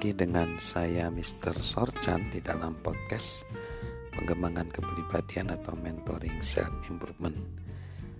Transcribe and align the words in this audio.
lagi 0.00 0.16
dengan 0.16 0.56
saya 0.56 1.12
Mr. 1.12 1.60
Sorchan 1.60 2.32
di 2.32 2.40
dalam 2.40 2.72
podcast 2.80 3.44
pengembangan 4.16 4.72
kepribadian 4.72 5.52
atau 5.52 5.76
mentoring 5.76 6.40
self 6.40 6.72
improvement. 6.88 7.36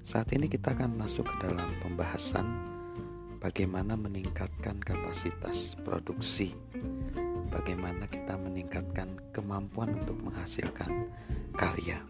Saat 0.00 0.32
ini 0.32 0.48
kita 0.48 0.72
akan 0.72 0.96
masuk 0.96 1.28
ke 1.28 1.36
dalam 1.44 1.68
pembahasan 1.84 2.48
bagaimana 3.44 3.92
meningkatkan 3.92 4.80
kapasitas 4.80 5.76
produksi. 5.84 6.56
Bagaimana 7.52 8.08
kita 8.08 8.40
meningkatkan 8.40 9.20
kemampuan 9.36 10.00
untuk 10.00 10.16
menghasilkan 10.16 11.12
karya. 11.60 12.00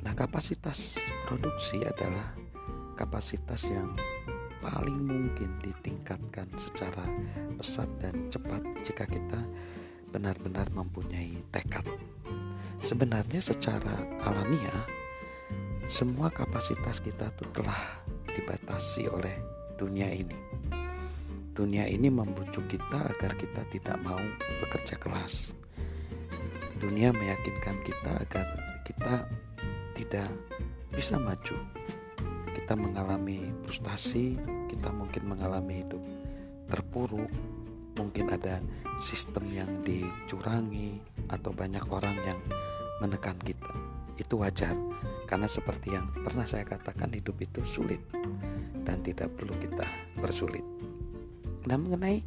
Nah, 0.00 0.16
kapasitas 0.16 0.96
produksi 1.28 1.84
adalah 1.84 2.32
kapasitas 2.96 3.68
yang 3.68 3.92
paling 4.60 5.08
mungkin 5.08 5.56
ditingkatkan 5.64 6.48
secara 6.60 7.04
pesat 7.56 7.88
dan 8.00 8.28
cepat 8.28 8.60
jika 8.84 9.08
kita 9.08 9.40
benar-benar 10.12 10.68
mempunyai 10.72 11.40
tekad. 11.48 11.84
Sebenarnya 12.80 13.40
secara 13.40 14.04
alamiah 14.24 14.84
semua 15.88 16.28
kapasitas 16.30 17.00
kita 17.00 17.32
itu 17.34 17.44
telah 17.56 18.04
dibatasi 18.30 19.08
oleh 19.10 19.36
dunia 19.76 20.08
ini. 20.12 20.36
Dunia 21.50 21.84
ini 21.88 22.08
membujuk 22.08 22.64
kita 22.70 23.10
agar 23.10 23.36
kita 23.36 23.66
tidak 23.68 23.96
mau 24.00 24.20
bekerja 24.64 24.96
keras. 24.96 25.52
Dunia 26.80 27.12
meyakinkan 27.12 27.76
kita 27.84 28.12
agar 28.16 28.46
kita 28.86 29.28
tidak 29.92 30.30
bisa 30.94 31.20
maju 31.20 31.56
kita 32.70 32.86
mengalami 32.86 33.50
frustasi, 33.66 34.38
kita 34.70 34.94
mungkin 34.94 35.26
mengalami 35.26 35.82
hidup 35.82 35.98
terpuruk, 36.70 37.26
mungkin 37.98 38.30
ada 38.30 38.62
sistem 39.02 39.42
yang 39.50 39.66
dicurangi 39.82 41.02
atau 41.34 41.50
banyak 41.50 41.82
orang 41.90 42.14
yang 42.22 42.38
menekan 43.02 43.34
kita. 43.42 43.74
Itu 44.14 44.38
wajar 44.38 44.78
karena 45.26 45.50
seperti 45.50 45.98
yang 45.98 46.14
pernah 46.22 46.46
saya 46.46 46.62
katakan 46.62 47.10
hidup 47.10 47.42
itu 47.42 47.58
sulit 47.66 48.06
dan 48.86 49.02
tidak 49.02 49.34
perlu 49.34 49.58
kita 49.58 49.90
bersulit. 50.22 50.62
Dan 51.66 51.90
mengenai 51.90 52.22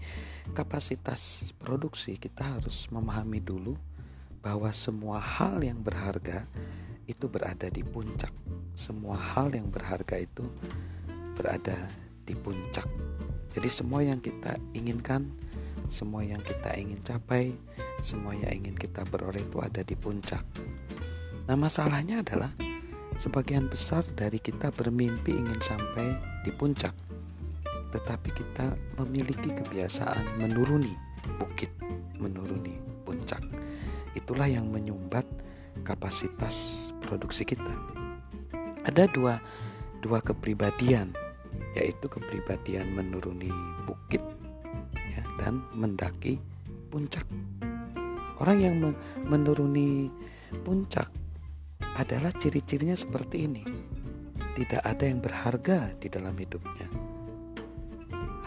kapasitas 0.51 1.55
produksi 1.55 2.19
kita 2.19 2.59
harus 2.59 2.91
memahami 2.91 3.39
dulu 3.39 3.79
bahwa 4.43 4.67
semua 4.75 5.23
hal 5.23 5.63
yang 5.63 5.79
berharga 5.79 6.43
itu 7.07 7.31
berada 7.31 7.71
di 7.71 7.79
puncak. 7.79 8.35
Semua 8.75 9.15
hal 9.15 9.55
yang 9.55 9.71
berharga 9.71 10.19
itu 10.19 10.43
berada 11.39 11.87
di 12.27 12.35
puncak. 12.35 12.85
Jadi 13.55 13.69
semua 13.71 14.03
yang 14.03 14.19
kita 14.19 14.59
inginkan, 14.75 15.31
semua 15.87 16.27
yang 16.27 16.43
kita 16.43 16.75
ingin 16.75 16.99
capai, 16.99 17.55
semua 18.03 18.35
yang 18.35 18.51
ingin 18.63 18.75
kita 18.75 19.07
beroleh 19.07 19.39
itu 19.39 19.57
ada 19.63 19.79
di 19.79 19.95
puncak. 19.95 20.43
Nah, 21.47 21.55
masalahnya 21.55 22.19
adalah 22.19 22.51
sebagian 23.15 23.71
besar 23.71 24.03
dari 24.17 24.43
kita 24.43 24.73
bermimpi 24.75 25.31
ingin 25.31 25.59
sampai 25.63 26.19
di 26.43 26.51
puncak. 26.51 26.91
Tetapi 27.93 28.29
kita 28.33 28.73
memiliki 28.99 29.53
kebiasaan 29.53 30.41
menuruni 30.41 30.97
bukit, 31.37 31.69
menuruni 32.17 32.73
puncak. 33.05 33.62
Itulah 34.23 34.47
yang 34.47 34.71
menyumbat 34.71 35.27
kapasitas 35.83 36.87
produksi 37.03 37.43
kita. 37.43 37.75
Ada 38.87 39.11
dua 39.11 39.43
dua 39.99 40.23
kepribadian 40.23 41.11
yaitu 41.75 42.07
kepribadian 42.07 42.87
menuruni 42.95 43.51
bukit 43.83 44.23
ya, 44.95 45.23
dan 45.43 45.59
mendaki 45.75 46.39
puncak. 46.87 47.27
Orang 48.39 48.63
yang 48.63 48.75
menuruni 49.27 50.07
puncak 50.63 51.11
adalah 51.99 52.31
ciri-cirinya 52.39 52.95
seperti 52.95 53.43
ini. 53.43 53.63
Tidak 54.53 54.87
ada 54.87 55.03
yang 55.03 55.19
berharga 55.19 55.99
di 55.99 56.07
dalam 56.07 56.37
hidupnya. 56.37 56.87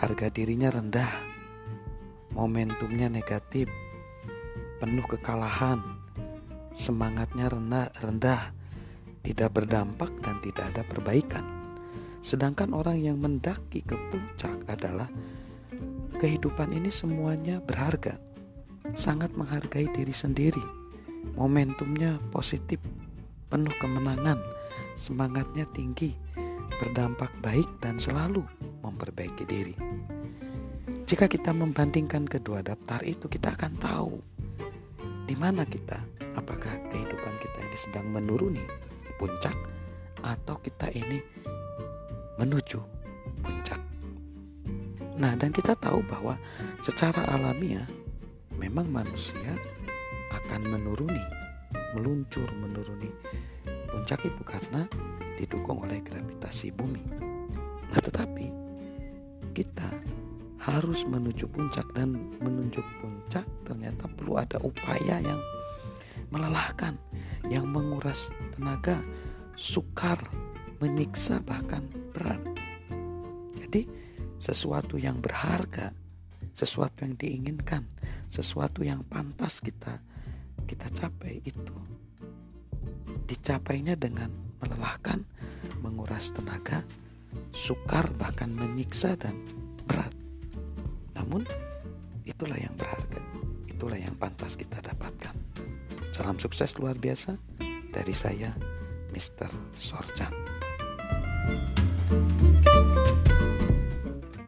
Harga 0.00 0.32
dirinya 0.32 0.72
rendah, 0.72 1.12
momentumnya 2.32 3.10
negatif, 3.10 3.66
penuh 4.76 5.04
kekalahan, 5.08 5.80
semangatnya 6.76 7.48
rendah, 7.48 7.88
rendah, 8.04 8.42
tidak 9.24 9.56
berdampak 9.56 10.12
dan 10.20 10.36
tidak 10.44 10.70
ada 10.74 10.82
perbaikan. 10.84 11.44
Sedangkan 12.20 12.76
orang 12.76 13.00
yang 13.00 13.16
mendaki 13.16 13.80
ke 13.80 13.96
puncak 14.12 14.54
adalah 14.68 15.08
kehidupan 16.20 16.72
ini 16.76 16.92
semuanya 16.92 17.58
berharga, 17.64 18.20
sangat 18.92 19.32
menghargai 19.32 19.88
diri 19.90 20.12
sendiri, 20.12 20.62
momentumnya 21.34 22.20
positif, 22.28 22.78
penuh 23.48 23.72
kemenangan, 23.80 24.38
semangatnya 24.98 25.64
tinggi, 25.72 26.12
berdampak 26.76 27.32
baik 27.40 27.68
dan 27.80 27.96
selalu 27.96 28.44
memperbaiki 28.84 29.44
diri. 29.48 29.76
Jika 31.06 31.30
kita 31.30 31.54
membandingkan 31.54 32.26
kedua 32.26 32.66
daftar 32.66 32.98
itu, 33.06 33.30
kita 33.30 33.54
akan 33.54 33.72
tahu 33.78 34.35
di 35.26 35.34
mana 35.34 35.66
kita 35.66 35.98
apakah 36.38 36.78
kehidupan 36.86 37.34
kita 37.42 37.58
ini 37.66 37.78
sedang 37.78 38.06
menuruni 38.14 38.62
puncak 39.18 39.54
atau 40.22 40.54
kita 40.62 40.86
ini 40.94 41.18
menuju 42.38 42.78
puncak. 43.42 43.80
Nah, 45.16 45.32
dan 45.34 45.50
kita 45.50 45.74
tahu 45.74 46.04
bahwa 46.06 46.38
secara 46.84 47.26
alamiah 47.34 47.88
memang 48.54 48.86
manusia 48.86 49.56
akan 50.30 50.62
menuruni, 50.68 51.24
meluncur 51.96 52.46
menuruni 52.54 53.10
puncak 53.88 54.22
itu 54.28 54.42
karena 54.44 54.84
didukung 55.40 55.82
oleh 55.82 56.04
gravitasi 56.04 56.70
bumi. 56.70 57.02
Nah, 57.90 58.00
tetapi 58.00 58.65
harus 60.66 61.06
menuju 61.06 61.46
puncak 61.46 61.86
dan 61.94 62.18
menuju 62.42 62.82
puncak 62.98 63.46
ternyata 63.62 64.10
perlu 64.10 64.34
ada 64.34 64.58
upaya 64.58 65.22
yang 65.22 65.38
melelahkan, 66.34 66.98
yang 67.46 67.70
menguras 67.70 68.34
tenaga, 68.58 68.98
sukar, 69.54 70.18
menyiksa 70.82 71.38
bahkan 71.46 71.86
berat. 72.10 72.42
Jadi 73.54 73.86
sesuatu 74.42 74.98
yang 74.98 75.22
berharga, 75.22 75.94
sesuatu 76.50 77.06
yang 77.06 77.14
diinginkan, 77.14 77.86
sesuatu 78.26 78.82
yang 78.82 79.06
pantas 79.06 79.62
kita 79.62 80.02
kita 80.66 80.90
capai 80.90 81.38
itu 81.46 81.76
dicapainya 83.30 83.94
dengan 83.94 84.34
melelahkan, 84.58 85.22
menguras 85.78 86.34
tenaga, 86.34 86.82
sukar 87.54 88.10
bahkan 88.18 88.50
menyiksa 88.50 89.14
dan. 89.14 89.55
Namun 91.36 91.52
itulah 92.24 92.56
yang 92.56 92.72
berharga, 92.80 93.20
itulah 93.68 94.00
yang 94.00 94.16
pantas 94.16 94.56
kita 94.56 94.80
dapatkan. 94.80 95.36
Salam 96.16 96.40
sukses 96.40 96.80
luar 96.80 96.96
biasa 96.96 97.36
dari 97.92 98.16
saya, 98.16 98.56
Mr. 99.12 99.52
Sorjan. 99.76 100.32
thank 102.06 102.40
you 102.40 102.45